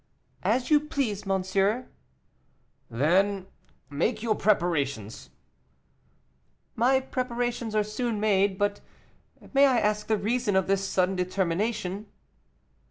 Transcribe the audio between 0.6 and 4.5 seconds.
you please, monsieur." "Then make your